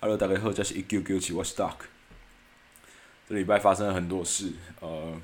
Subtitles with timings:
[0.00, 1.74] Hello，大家好，这是一九九七，我是 Duck。
[3.28, 5.20] 这礼拜发生了很多事，呃，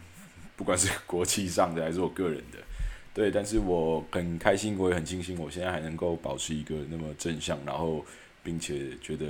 [0.56, 2.58] 不管是国际上的还是我个人的，
[3.14, 8.04] 对，但是我很开心，我也很庆幸，我现在还能够保持一个那么正向，然后
[8.42, 9.26] 并且觉得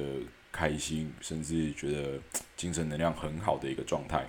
[0.51, 2.19] 开心，甚至觉得
[2.57, 4.27] 精神能量很好的一个状态。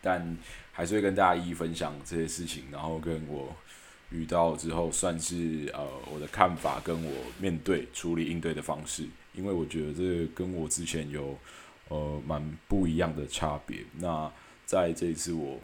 [0.00, 0.38] 但
[0.70, 3.52] 还是会跟大家一一分享这些事情，然后跟我。
[4.10, 11.38] 遇到之后，算是呃我的看法跟我面对处理应对的方式，因为我觉得这跟我之前有
[11.88, 13.84] 呃蛮不一样的差别。
[13.98, 14.30] 那
[14.64, 15.60] 在这一次我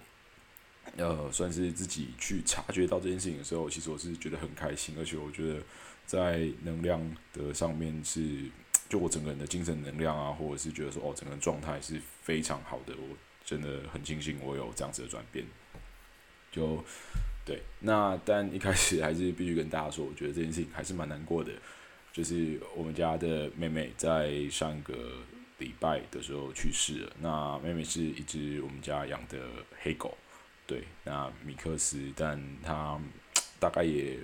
[0.96, 5.62] 呃算是自己去察觉到这件事情的时候，其实我是觉得很开心，而且我觉得
[6.06, 7.00] 在能量
[7.32, 8.44] 的上面是，
[8.88, 15.44] 就我整个人的精神能量啊，或者是觉得说哦整个状态是非常好的，我真的很庆幸我有这样子的转变，
[16.52, 16.84] 就。
[17.42, 21.50] 对，那但一开始还是必须跟大家说，我觉得这件事情还是蛮难过的。
[22.12, 24.94] 就是我们家的妹妹在上个
[25.58, 27.12] 礼拜的时候去世了。
[27.20, 29.38] 那妹妹是一只我们家养的
[29.82, 30.16] 黑狗，
[30.66, 33.00] 对，那米克斯，但它
[33.58, 34.18] 大概也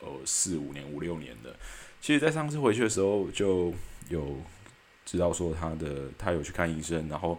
[0.00, 1.54] 呃四五年、五六年的。
[2.00, 3.72] 其实，在上次回去的时候就
[4.08, 4.36] 有
[5.04, 7.38] 知道说他的他有去看医生，然后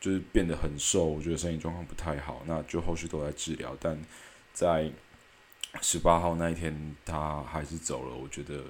[0.00, 3.98] 就是变得很瘦，我觉得身体状况不太好，那就后续都在治疗，但。
[4.54, 4.88] 在
[5.82, 8.62] 十八号那一天，他还是走了，我觉得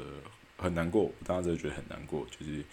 [0.57, 1.11] 很难过。
[1.25, 2.65] 当时真的觉得很难过，就是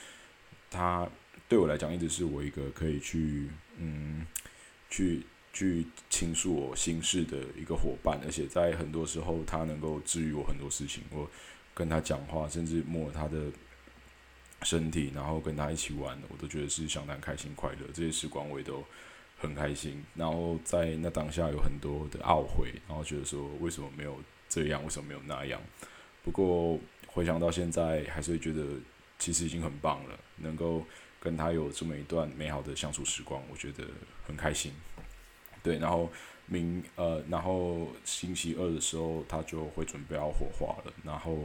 [0.69, 1.09] 他
[1.47, 4.25] 对我来讲，一直是我一个可以去嗯
[4.89, 11.03] 去去倾诉我心事的一个伙伴，而且在很多时候，他能够治愈我很多事情。
[11.11, 11.29] 我
[11.73, 13.51] 跟他讲话，甚至摸他的
[14.63, 17.87] 身体，然后跟他一起玩，我都觉得是相当开心快乐。
[17.93, 18.83] 这些时光，我也都。
[19.41, 24.15] 很开心，然后在那当下有很多的懊悔，然后觉得说为什么没有
[24.47, 25.59] 这样，为什么没有那样。
[26.23, 26.79] 不过
[27.13, 28.65] 回想到现在，还是会觉得
[29.19, 30.85] 其实已经很棒了，能够
[31.19, 33.83] 跟他有这么一段美好的相处时光，我觉得
[34.25, 34.71] 很开心。
[35.61, 36.09] 对，然后
[36.47, 40.93] 明呃，然后星期二的时候，他就会准备要火化了。
[41.03, 41.37] 然后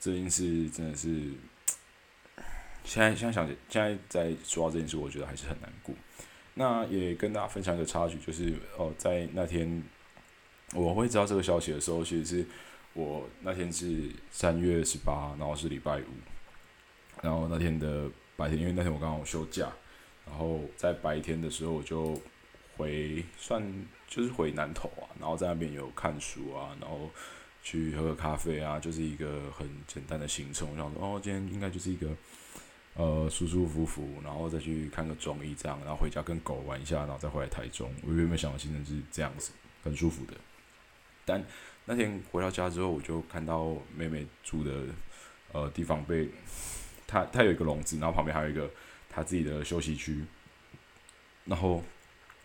[0.00, 1.32] 这件事真的是，
[2.84, 5.94] 现在现在想，现在在说到这件事，我觉得还是很难过。
[6.54, 9.82] 那也跟大家分享一个插曲，就是哦，在那天
[10.74, 12.46] 我会知道这个消息的时候，其实是
[12.94, 16.04] 我那天是三月十八，然后是礼拜五，
[17.22, 19.70] 然后那天的白天，因为那天我刚好休假，
[20.26, 22.20] 然后在白天的时候我就
[22.76, 23.62] 回算
[24.06, 27.10] 就是回南投啊，然后在那边有看书啊，然后
[27.62, 30.70] 去喝咖啡啊，就是一个很简单的行程。
[30.70, 32.08] 我想说，哦，今天应该就是一个。
[32.94, 37.88] 呃，舒舒服服，然后再去看个综艺，这样，然后回家跟狗玩一下，然后再回来台中。
[38.02, 39.52] 我原本想的行程是这样子，
[39.84, 40.34] 很舒服的。
[41.24, 41.40] 但
[41.88, 44.82] 那天回到家之后，我就看到妹妹住的
[45.52, 46.28] 呃地方被
[47.06, 48.70] 她，她有一个笼子，然后旁边还有一个
[49.08, 50.22] 她自己的休息区。
[51.46, 51.82] 然后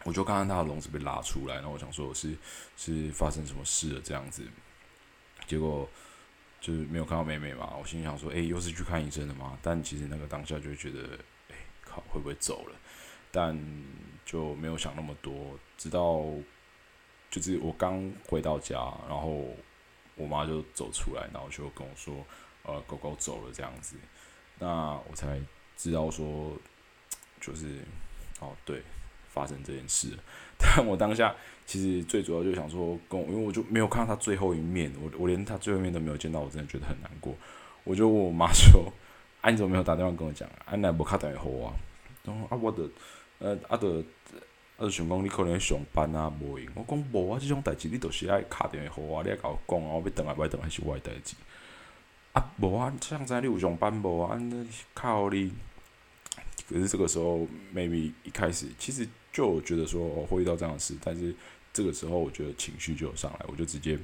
[0.05, 2.33] 我就看到她的笼子被拉出来，然后我想说，是
[2.77, 4.41] 是发生什么事了这样子。
[5.45, 5.87] 结果。
[6.63, 9.59] 就是没有看到妹妹嘛，我心里想说，哎，又是去看医生的吗？
[9.61, 12.75] 但其实那个当下就觉得，哎，靠，会不会走了？
[13.33, 13.61] 但
[14.25, 15.59] 就没有想那么多。
[15.77, 16.23] 直到
[17.33, 18.75] 就是我刚回到家，
[19.09, 19.43] 然后
[20.15, 22.13] 我妈就走出来，然后就跟我说，
[22.63, 23.95] 呃，狗狗走了这样子。
[24.59, 25.41] 那我才
[25.75, 26.55] 知道说，
[27.41, 27.79] 就是，
[28.39, 28.83] 哦，对，
[29.29, 30.09] 发生这件事。
[30.59, 31.35] 但我当下。
[31.65, 37.33] 其实最主要就想说，跟我，因为我就没有看到他最后一面，我我连他最后一面都没有见到，我真的觉得很难过。
[37.85, 38.91] 我就问我妈说
[39.39, 40.45] ：“啊，你怎么没有打电话跟我讲？
[40.65, 41.71] 啊，你无卡电话啊？”
[42.25, 42.83] 然后啊，我的
[43.39, 44.03] 呃，啊的
[44.77, 46.67] 啊，想讲你可能上班啊，无闲。
[46.75, 51.35] 我讲无啊，即种代志你都是爱敲电话啊，你爱甲我讲啊，我要等啊，不等还是我的代志。
[52.33, 54.37] 啊，无啊，像在你有上班无啊？
[54.37, 55.51] 那靠你。
[56.69, 57.45] 可是这个时候
[57.75, 61.35] ，maybe 一开始其实就觉得说会遇到这样的事，但是
[61.73, 63.99] 这个时候我觉得情绪就有上来，我就直接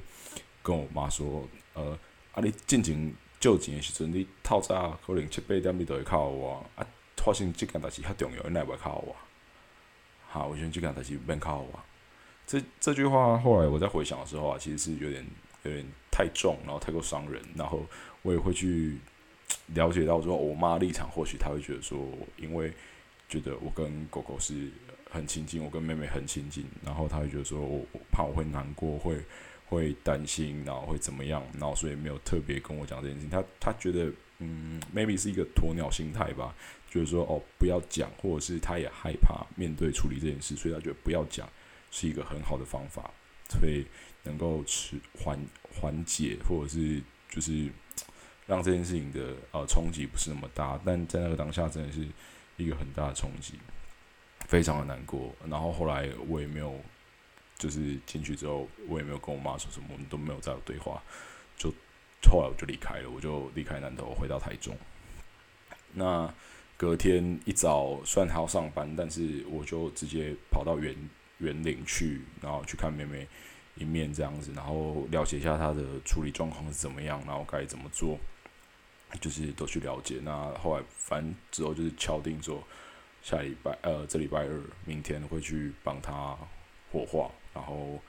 [0.62, 1.98] 跟我妈说：“呃，
[2.32, 6.86] 啊，你进前救钱的时阵，你透早可能七八点你都会靠我啊，
[7.16, 9.16] 发生这件代志较重要，你来袂靠我。
[10.30, 11.78] 好，我觉得这件代志免靠我。
[12.46, 15.26] 这这句话后来我在回想的时候啊，其实是有点
[15.64, 17.84] 有点太重，然后太过伤人，然后
[18.22, 18.96] 我也会去。
[19.74, 21.98] 了解到说，我妈立场或许她会觉得说，
[22.36, 22.72] 因为
[23.28, 24.70] 觉得我跟狗狗是
[25.10, 29.20] 很亲近，我跟妹妹很亲近，然后她会觉得说我怕我会难过，会
[29.66, 33.30] 会担心，然后会怎么样，然后所以没有特别跟我讲这件事情。
[33.30, 36.54] 她她觉得嗯，maybe 是一个鸵鸟心态吧，
[36.90, 41.48] 就是说哦不要讲，或者是她也害怕面对处理这件事，所以她觉得不要讲
[41.90, 43.10] 是一个很好的方法，
[43.48, 43.86] 所以
[44.24, 45.38] 能够持缓
[45.72, 47.00] 缓解，或者是
[47.30, 47.70] 就是。
[48.46, 52.04] 让这件事情的呃冲击不是那么大，但在那个当下真的是
[52.56, 53.54] 一个很大的冲击，
[54.48, 55.32] 非常的难过。
[55.48, 56.74] 然后后来我也没有，
[57.56, 61.00] 就是进去之后我也没有跟我妈说什么，我们都没有再有对话，
[61.56, 61.70] 就
[62.28, 64.76] 后来我就离开了，我就离开南投回到台中。
[65.92, 66.34] 那
[66.80, 70.96] 隔天一早算还要上班，但是我就直接跑到园
[71.36, 73.28] 园林去，然后去看妹妹
[73.74, 78.18] 一面这样子，然后了解一下她的处理状况是怎么样，然后该怎么做。
[79.20, 82.62] 就是都去了解，那后来反正之后就是敲定说，
[83.22, 86.34] 下礼拜呃这礼拜二明天会去帮她
[86.90, 88.00] 火化，然后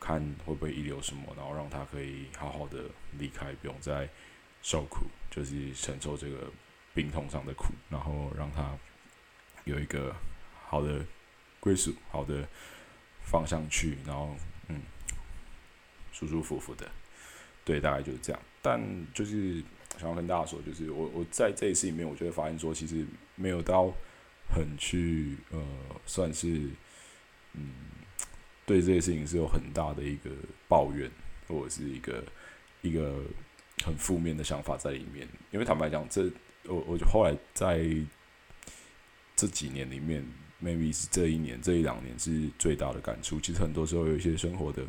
[0.00, 2.86] 看会不会遗留什么，然后让她可以好好的
[3.20, 4.08] 离开，不用再
[4.62, 6.50] 受苦，就是承受这个
[6.94, 8.76] 病痛上的苦，然后让他
[9.64, 10.14] 有一个
[10.66, 11.04] 好的
[11.58, 12.48] 归属，好的
[13.22, 14.34] 方向去，然后
[14.68, 14.80] 嗯
[16.12, 16.90] 舒舒服服的，
[17.64, 18.80] 对，大概就是这样，但
[19.12, 19.62] 就是。
[19.98, 23.04] 想要跟大家说，就是我我在这一次里面，我就会发现说，其实
[23.34, 23.92] 没有到
[24.48, 25.62] 很去呃，
[26.06, 26.70] 算是
[27.52, 27.68] 嗯，
[28.64, 30.30] 对这些事情是有很大的一个
[30.68, 31.10] 抱怨，
[31.48, 32.24] 或者是一个
[32.80, 33.20] 一个
[33.84, 35.28] 很负面的想法在里面。
[35.50, 36.30] 因为坦白讲，这
[36.66, 37.88] 我我就后来在
[39.36, 40.24] 这几年里面
[40.62, 43.40] ，maybe 是这一年这一两年是最大的感触。
[43.40, 44.84] 其实很多时候有一些生活的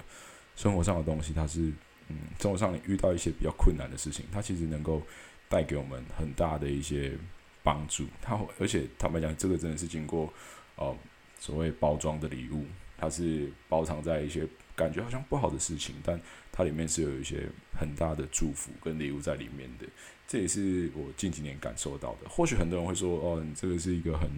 [0.55, 1.71] 生活上的东西，它是。
[2.13, 5.01] 嗯，生活上你遇到一些比较困难的事情，它其实能够
[5.47, 7.17] 带给我们很大的一些
[7.63, 8.05] 帮助。
[8.21, 10.33] 它而且坦白讲，这个真的是经过
[10.75, 10.97] 哦
[11.39, 12.65] 所谓包装的礼物，
[12.97, 14.45] 它是包藏在一些
[14.75, 16.19] 感觉好像不好的事情，但
[16.51, 17.47] 它里面是有一些
[17.77, 19.85] 很大的祝福跟礼物在里面的。
[20.27, 22.29] 这也是我近几年感受到的。
[22.29, 24.29] 或许很多人会说，哦，你这个是一个很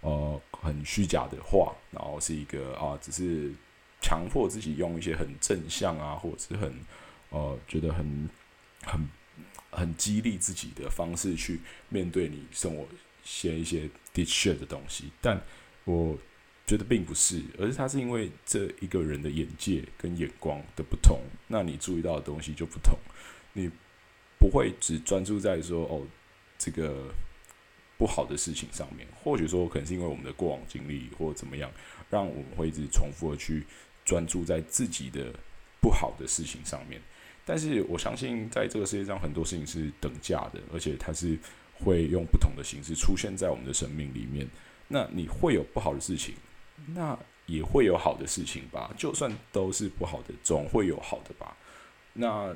[0.00, 3.52] 呃很虚假的话，然后是一个啊，只是。
[4.04, 6.74] 强迫自己用一些很正向啊，或者是很
[7.30, 8.28] 呃觉得很
[8.82, 9.08] 很
[9.70, 12.84] 很激励自己的方式去面对你生活
[13.22, 15.40] 些一些的确的东西，但
[15.84, 16.18] 我
[16.72, 22.96] 觉得并不是，而是他是因为这一个人的眼界跟眼光的不同，那你注意到的东西就不同，
[23.52, 23.70] 你
[24.38, 26.06] 不会只专注在说哦
[26.58, 27.12] 这个
[27.98, 31.70] 不好的事情上面，或许说可能是因为我们的过往经历或怎么样，
[32.10, 33.64] 让我们会一直重复的去。
[34.04, 35.32] 专注在自己的
[35.80, 37.00] 不好的事情上面，
[37.44, 41.38] 但是我相信在这个世界上很多事情是等价的，而且它是
[41.74, 44.44] 会用不同的形式出现在我们的生命里面。
[44.88, 46.34] 那你会有不好的事情，
[46.86, 48.92] 那也会有好的事情吧？
[48.96, 51.56] 就算都是不好的，总会有好的吧？
[52.12, 52.54] 那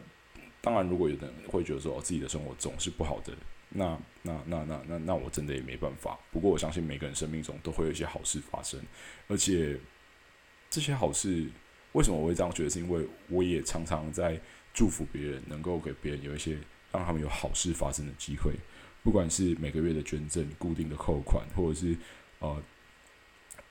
[0.61, 3.33] 当然，如果有的人会觉得说自己的生活总是不好的，
[3.71, 6.19] 那那那那那那我真的也没办法。
[6.31, 8.81] 不过我相信每个人生命中都会有一些好事发生，
[9.29, 9.79] 而且。
[10.69, 11.49] 这些好事，
[11.93, 12.69] 为什么我会这样觉得？
[12.69, 14.39] 是因为我也常常在
[14.75, 16.59] 祝福别人，能够给别人有一些
[16.91, 18.53] 让他们有好事发生的机会。
[19.05, 21.97] 不管是每个月的捐赠、固定的扣款，或者是
[22.41, 22.61] 呃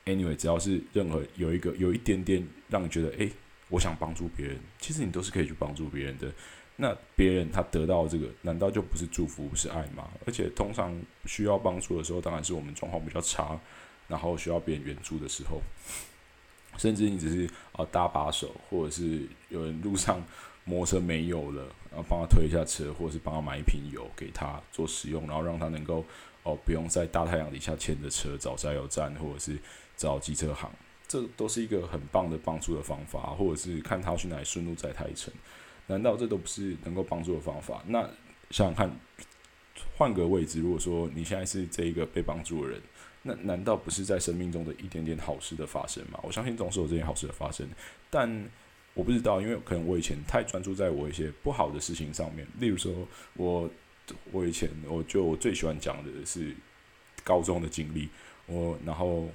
[0.05, 3.31] ，anyway，只要是任何有一个有一点点让你觉得，诶，
[3.69, 6.31] 我想帮助别人，其实你都是可以去帮助别人的。
[6.77, 10.09] 那别人他得到这个，难道就不是祝福，是爱吗？
[10.25, 10.93] 而且通常
[11.25, 13.57] 需要帮助的时候，当然是我们状况比较差，
[14.07, 15.61] 然后需要别人援助的时候。
[16.77, 20.21] 甚至你只是啊搭把手，或者是有人路上
[20.65, 26.03] 摩托车没有了，然后帮他推一下车，或者是帮他买一瓶油给他做使用，然后让他能够
[26.43, 29.57] 哦不用在大太阳底下牵着车找加油站，或者是
[29.95, 30.71] 找机车行，
[31.07, 35.33] 这都是一个很棒的帮助的方法，或者是看他去哪里顺路载他一程，
[35.87, 37.83] 难道这都不是能够帮助的方法？
[37.87, 38.01] 那
[38.51, 38.91] 想想看，
[39.97, 42.81] 换个位置，如果说你现在是这一个被帮助的人。
[43.27, 46.19] 那难道不是在生命中的一点点好事的发生吗？
[46.21, 47.67] 我相信总是有这件好事的发生，
[48.07, 48.29] 但
[48.93, 52.45] 我不知道，因为可能我以前太专注在我一些不好的事情上面。
[52.59, 52.93] 例如说，
[53.33, 53.67] 我
[54.31, 56.55] 我以前我就我最喜欢讲的是
[57.23, 58.09] 高中的经历，
[58.45, 59.27] 我然后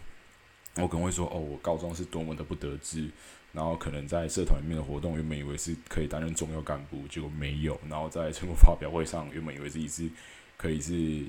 [0.77, 3.09] 我可能会说，哦，我高中是多么的不得志，
[3.53, 10.11] 然后可能在社团里面的活动原本以为是可以担任重要干部，结果没有，然后在成果发表会上原本以为自己是
[10.57, 11.25] 可以是。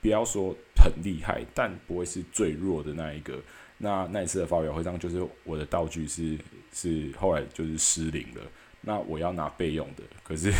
[0.00, 3.40] 不要说很厉害，但不会是最弱的那一个。
[3.78, 6.38] 那那一次的发表会上，就是我的道具是
[6.74, 8.42] 是后来就是失灵了。
[8.82, 10.52] 那我要拿备用的，可是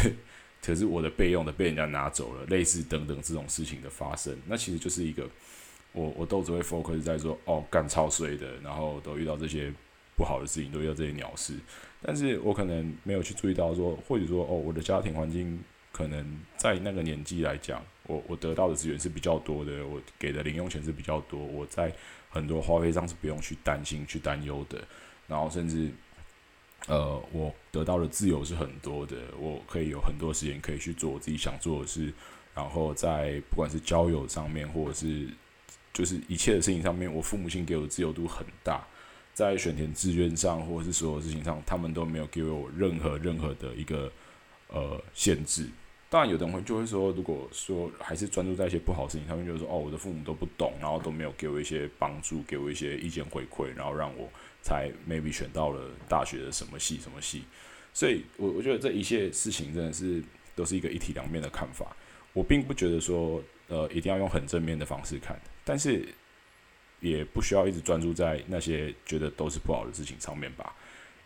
[0.62, 2.46] 可是我的备用的被人家拿走了。
[2.46, 5.28] 类似等等这种事情的发生，那其实就是一个
[5.94, 9.72] 我我都只会 focus 在说哦干超衰的，然后都遇到这些
[10.14, 11.54] 不好的事情，都遇到这些鸟事。
[12.02, 15.58] 但是我可能没有去注意到说，或者说哦我的家庭环境。
[15.96, 21.94] 可能在那个年纪来讲，我我得到的资源是比较多的，我给的零用钱是比较多，我在
[22.28, 24.82] 很多花费上是不用去担心、去担忧的。
[25.28, 25.92] 然后甚至
[26.88, 32.12] 呃，我得到的自由是很多的，我可以有很多时间可以去做我自己想做的事，
[32.56, 35.28] 然后在不管是交友上面，或者是
[35.94, 38.84] 就是一切的事情上面，我父母亲给我的自由度很大，
[39.32, 44.10] 在选填志愿上，或者是所有事情上，他们都没有给我任何任何的一个
[44.68, 45.68] 呃限制。
[46.10, 54.28] 当然，有的人会就会说，如果说还是专注在一些不好的事情上面，就是说，哦，我的父母都不懂，然后都没有给我一些帮助，给我一些意见回馈，然后让我
[54.62, 57.42] 才 maybe 选到了大学的什么系什么系。
[57.92, 60.22] 所以，我我觉得这一切事情真的是
[60.56, 61.96] 都是一个一体两面的看法。
[62.34, 66.06] 我并不觉得说，呃，一定要用很正面的方式看，但是
[67.00, 70.76] 也不需要一直专注在那些觉得都是不好的事情上面吧。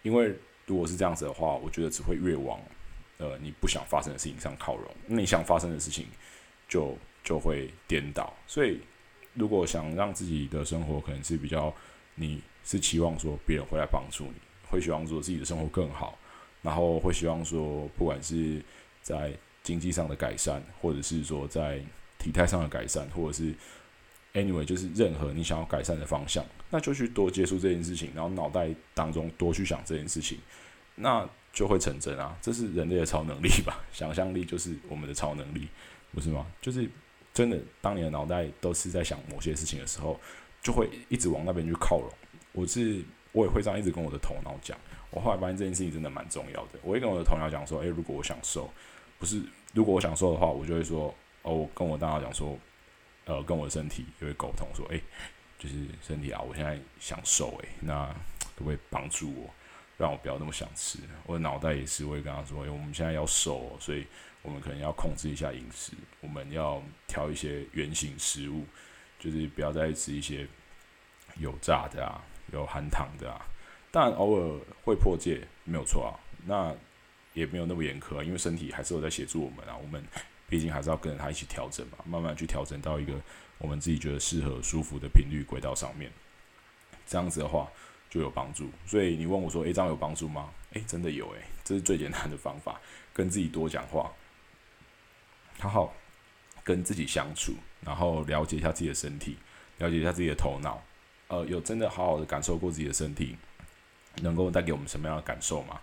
[0.02, 0.32] 因为
[0.66, 2.60] 如果是这样子的话，我觉得只会越往。
[3.20, 6.06] 呃，你不想发生的事情上靠拢，那你想发生的事情
[6.68, 8.32] 就就会颠倒。
[8.46, 8.78] 所以，
[9.34, 11.74] 如果想让自己的生活可能是比较，
[12.14, 14.34] 你是期望说别人会来帮助你，
[14.70, 16.16] 会希望说自己的生活更好，
[16.62, 18.62] 然后会希望说不管是
[19.02, 19.32] 在
[19.68, 21.82] 经济上的改善，或者是说在
[22.18, 23.54] 体态上的改善，或者是
[24.32, 30.38] anyway 就是任何你想要改善的方向，那就去多接触这件事情，然后脑袋当中多去想这件事情，
[30.94, 31.28] 那。
[31.50, 32.36] 就会成真啊！
[32.40, 33.82] 这是人类的超能力吧？
[33.90, 35.66] 想象力就是我们的超能力，
[36.12, 36.46] 不是吗？
[36.60, 36.88] 就是
[37.34, 40.20] 真的，当你的脑袋都是在想某些事情的时候，
[40.62, 42.08] 就会一直往那边去靠拢。
[42.52, 44.78] 我是我也会这样一直跟我的头脑讲。
[45.10, 46.78] 我后来发现这件事情真的蛮重要的。
[46.82, 48.70] 我会跟我的头脑讲说：“诶，如果我想瘦，
[49.18, 49.42] 不是
[49.74, 52.58] 如果我想瘦的话，我就会说哦，我跟我大脑讲说，
[53.26, 55.02] 呃，跟我的身体也会沟通说：诶，
[55.58, 58.06] 就是身体啊，我现在想瘦，诶，那
[58.56, 59.50] 可不可以帮助我？”
[59.98, 64.06] 让我不要那么想吃，我的脑袋也是，我会跟他说：“我们现在要瘦，所以
[64.42, 68.64] 我们可能要控制一下饮食，我们要挑一些原形食物，
[69.18, 70.46] 就是不要再吃一些
[71.36, 72.22] 有炸的啊，
[72.52, 73.44] 有含糖的啊。
[73.90, 76.14] 但偶尔会破戒，没有错啊。
[76.46, 76.72] 那
[77.34, 79.76] 也没有那么严苛，因为身体还是有在协助我们啊。
[79.76, 80.02] 我们
[80.48, 83.14] 毕竟还是要跟着他一起调整嘛，慢慢去调整到一个
[83.58, 86.10] 我们自己觉得适合、舒服的频率轨道上面。
[87.06, 87.68] 这样子的话。”
[88.10, 92.80] 就有帮助，所以你问我说：“诶，这样有帮助吗？”诶，真的有诶，这是最简单的方法，
[93.12, 94.10] 跟自己多讲话，
[95.58, 95.94] 好好
[96.64, 99.36] 跟自己相处，然后了解一下自己的身体，
[99.76, 100.82] 了解一下自己的头脑。
[101.26, 103.36] 呃，有真的好好的感受过自己的身体，
[104.22, 105.78] 能够带给我们什么样的感受吗？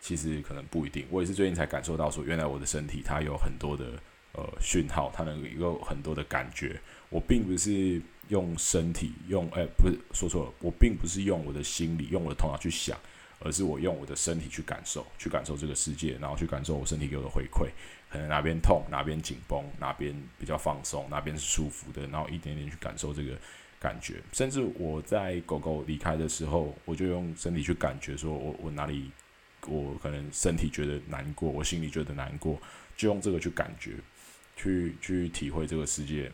[0.00, 1.06] 其实可能不一定。
[1.10, 4.00] 我也是最近才感受到，说原来我的身体它有很多的
[4.32, 6.80] 呃讯号，它能有很多的感觉。
[7.10, 8.00] 我并不是。
[8.28, 12.94] 用身体用，哎，不是说错了，我并不是用我的心理，用我的头脑去想，
[13.40, 17.70] 而是我用我的身体去感受，去感受这个世界，然后去感受我身体给我的回馈，
[18.10, 23.34] 可能哪边痛，哪边紧绷，哪边比较放松，哪边是舒服的，然后一点点去感受这个
[23.80, 24.16] 感觉。
[24.30, 29.10] 甚至我在狗狗离开的时候，我就用身体去感觉，说我我哪里，
[29.68, 32.60] 我可能身体觉得难过，我心里觉得难过，
[32.96, 33.92] 就用这个去感觉，
[34.56, 36.32] 去去体会这个世界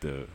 [0.00, 0.26] 的。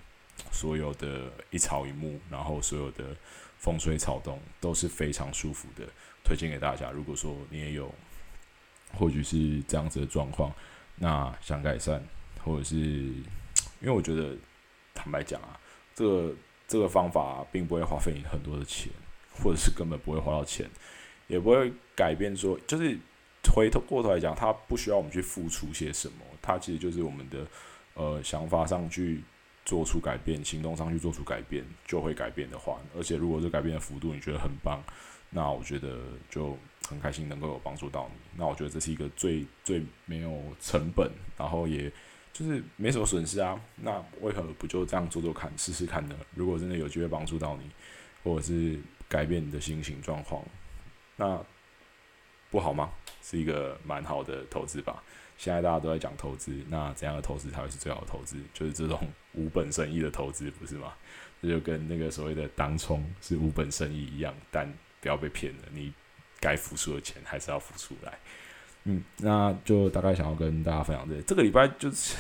[0.51, 3.15] 所有的一草一木，然后所有的
[3.60, 5.88] 风吹草动都是非常舒服的，
[6.24, 6.89] 推荐给大家。
[6.89, 7.94] 如果说你也有，
[8.98, 10.51] 或许是这样子的状况，
[10.96, 12.03] 那想改善，
[12.44, 14.36] 或者是因为我觉得，
[14.96, 15.60] 坦白讲啊，
[15.94, 16.36] 这个
[16.68, 18.92] 这个方法并不会花费你很多的钱，
[19.36, 20.68] 或者是根本不会花到钱，
[21.34, 22.98] 也不会改变说，就是
[23.54, 27.46] 回头过头来讲，它不需要我们去付出些什么，它其实就是我们的
[27.96, 29.22] 呃想法上去。
[29.66, 34.84] 做出改变，行动上去做出改变，就会改变的话，而且如果这改变的幅度你觉得很棒，
[35.30, 36.00] 那我觉得
[36.30, 36.58] 就
[36.90, 38.20] 很开心能够有帮助到你。
[38.38, 41.90] 那我觉得这是一个最最没有成本，然后也
[42.34, 43.58] 就是没什么损失啊。
[43.78, 46.16] 那为何不就这样做做看，试试看呢？
[46.36, 47.63] 如果真的有机会帮助到你，
[48.22, 50.44] 或者是改变你的心情状况，
[51.15, 51.43] 那
[52.50, 52.91] 不好吗？
[53.22, 55.01] 是一个蛮好的投资吧。
[55.38, 58.38] 现在大家都在讲投资，那怎样的投资才会是最好的投资？
[58.53, 59.00] 就是这种
[59.34, 60.93] 无本生意的投资，不是吗？
[61.41, 65.91] 这就跟那个所谓的当冲是无本生意一样，但不要被骗了，你
[66.39, 68.17] 该付出的钱还是要付出来。
[68.84, 72.15] 嗯，那就大概想要跟大家分享这，这个礼拜就是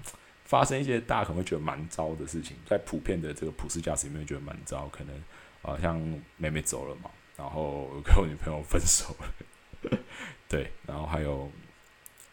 [0.44, 5.14] 发生一些大家可能会觉得蛮糟的事情，在普遍的这个普世价值里面觉得蛮糟，可能
[5.62, 5.98] 啊像
[6.36, 9.98] 妹妹走了嘛，然后跟我女朋友分手了，
[10.48, 11.50] 对，然后还有。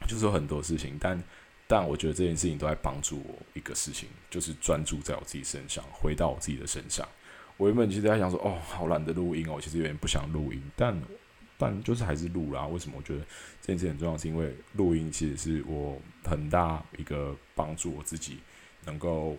[0.06, 1.24] 就是有很多事情，但
[1.66, 7.08] 但我觉得这件事情都在帮助我一个事情，就是专注在我自己身上，回到我自己的身上。
[7.56, 11.02] 我原本其实在想说，哦，好懒得录音哦，我其实有点不想录音，但
[11.58, 12.68] 但就是还是录啦。
[12.68, 12.98] 为什么？
[12.98, 13.22] 我觉得
[13.62, 18.40] 这件事很重要，是因为录音其实是我很大一个帮助我自己
[18.84, 19.38] 能够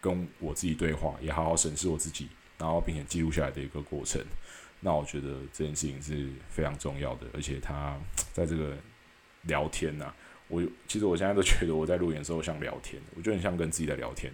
[0.00, 2.28] 跟我自己对话，也好好审视我自己，
[2.62, 4.22] 然后并且记录下来的一个过程。
[4.78, 7.98] 那我觉得这件事情是非常重要的，而且他
[8.32, 8.76] 在这个
[9.42, 10.12] 聊天呐，
[10.46, 14.32] 我其实我现在都觉得我在录影的时候像聊天，我觉得很像跟自己在聊天，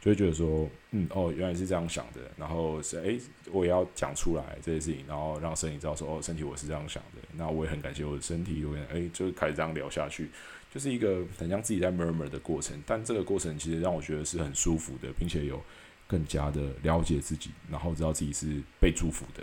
[0.00, 3.18] 就会觉得说，嗯，哦，原来是这样想的，然后是诶，
[3.50, 10.28] 我也要讲出来这些事情，然后让身体知道说，哦，身体我是这样想的，那我也很感谢我的身体，我诶，就开始这样聊下去，
[10.72, 15.62] 就是一个很像自己在 murmur 的过程，但这个过程其实让我觉得是很舒服的，并且有
[16.06, 19.42] 更加的了解自己，然后知道自己是被祝福的。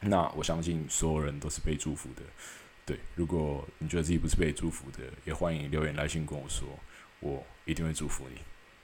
[0.00, 2.22] 那我相信所有人都是被祝福的，
[2.84, 2.98] 对。
[3.14, 6.68] 如果你觉得自己不是被祝福的，也欢迎留言来信跟我说，
[7.20, 8.40] 我一定会祝福你，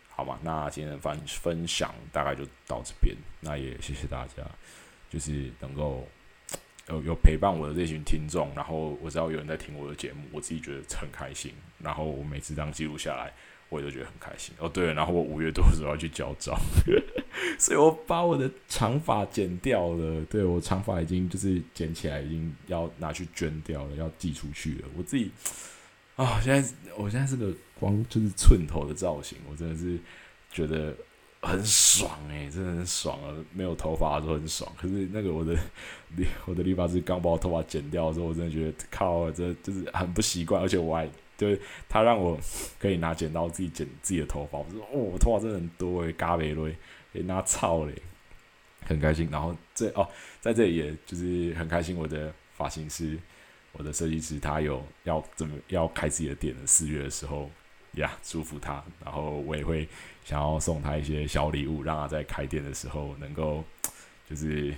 [0.09, 0.39] 好吗？
[0.43, 4.43] 那今天的分分享大概就到这边，那也谢谢大家，
[5.11, 6.09] 就是能够
[6.89, 13.31] 有有陪伴我的这群听众，然后我知道有人在听我的节目，我自己觉得很开心，然后我每次这样记录下来。
[13.71, 14.69] 我也都觉得很开心哦。
[14.69, 16.59] 对，然后我五月多的时候要去交照，
[17.59, 20.23] 所以我把我的长发剪掉了。
[20.29, 24.89] 对我长发已经就是剪起来，已经要拿去捐掉了，要寄出去了。
[24.97, 25.31] 我自己
[26.17, 29.99] 啊，现在我现在是个光就是寸头的造型，我真的是
[30.51, 30.95] 觉得
[31.41, 33.33] 很爽诶，真的很爽啊！
[33.55, 35.57] 没有头发的时候很爽，可是那个我的
[36.45, 41.09] 我的理发师刚把我头发剪掉的时候，我真的觉得靠，这就是很不习惯，而且我还。
[41.41, 42.39] 就是他让我
[42.79, 46.77] 可以拿剪刀自己剪自己的头发，我说哦，我头发真的很多诶，嘎贝瑞，
[47.15, 47.95] 诶，拿操嘞，
[48.87, 49.27] 很开心。
[49.33, 50.07] 然后这哦，
[50.43, 53.19] 在这里也就是很开心，我的发型师，
[53.73, 57.51] 我的设计师，他有要怎么要开自己的店的四月的时候
[57.95, 58.85] 呀，祝福他。
[59.03, 59.89] 然后我也会
[60.23, 63.65] 想要送他一些小礼物，让他在开店的时候能够
[64.29, 64.75] 就是。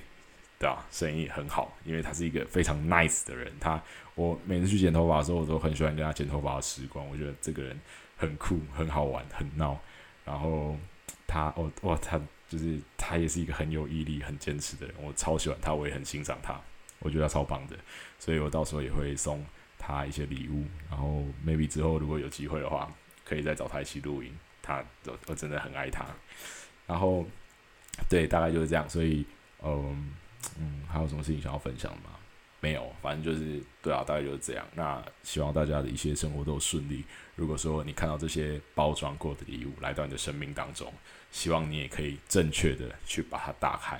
[0.62, 3.52] 对啊，生意很好，因为他是一个非常 nice 的人。
[3.58, 3.82] 他
[4.14, 7.04] 我每次去剪头发的时候，我都很喜欢跟他剪头发的时光。
[7.08, 7.76] 我觉得这个人
[8.16, 9.76] 很酷，很好玩，很闹。
[10.24, 10.76] 然后
[11.26, 12.16] 他，哦哇，他
[12.48, 14.94] 就是他也是一个很有毅力、很坚持的人。
[15.02, 16.60] 我超喜欢他，我也很欣赏他。
[17.00, 17.76] 我觉得他超棒的，
[18.20, 19.44] 所以我到时候也会送
[19.80, 20.64] 他一些礼物。
[20.88, 22.88] 然后 maybe 之后如果有机会的话，
[23.24, 24.32] 可以再找他一起录音。
[24.62, 24.76] 他
[25.06, 26.06] 我我真的很爱他。
[26.86, 27.26] 然后
[28.08, 28.88] 对，大概就是这样。
[28.88, 29.26] 所以
[29.60, 30.12] 嗯。
[30.58, 32.10] 嗯，还有什么事情想要分享吗？
[32.60, 34.64] 没有，反正就是对啊，大概就是这样。
[34.74, 37.04] 那希望大家的一些生活都顺利。
[37.34, 40.92] 如果说你看到这些包装过的礼物来到你的生命当中，
[41.32, 43.98] 希望你也可以正确的去把它打开。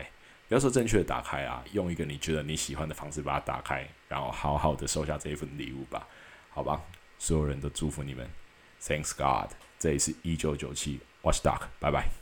[0.49, 6.07] 不要说正确的打开啊，用一个你觉得你喜欢的方式把它打开，然后好好的收下这一份礼物吧。
[6.51, 6.81] 好吧，
[7.19, 8.29] 所有人都祝福你们。
[8.81, 9.51] Thanks God。
[9.79, 12.22] 这里是一九九七，Watch Duck，拜拜。